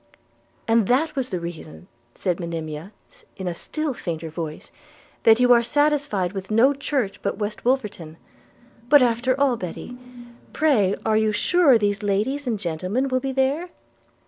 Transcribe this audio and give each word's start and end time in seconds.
'And 0.67 0.87
that 0.87 1.15
was 1.15 1.29
the 1.29 1.39
reason,' 1.39 1.87
said 2.15 2.39
Monimia 2.39 2.91
in 3.37 3.47
a 3.47 3.53
still 3.53 3.93
fainter 3.93 4.31
voice, 4.31 4.71
'that 5.21 5.39
you 5.39 5.53
are 5.53 5.61
satisfied 5.61 6.33
with 6.33 6.49
no 6.49 6.73
church 6.73 7.21
but 7.21 7.37
West 7.37 7.63
Wolverton? 7.63 8.17
But 8.89 9.03
after 9.03 9.39
all, 9.39 9.57
Betty, 9.57 9.95
pray 10.53 10.95
are 11.05 11.17
you 11.17 11.31
sure 11.31 11.77
these 11.77 12.01
ladies 12.01 12.47
and 12.47 12.57
gentlemen 12.57 13.09
will 13.09 13.19
be 13.19 13.31
there?' 13.31 13.69